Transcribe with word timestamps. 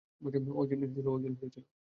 ও 0.21 0.59
একজন 0.63 0.79
হিরো 0.91 1.11
ছিল। 1.53 1.65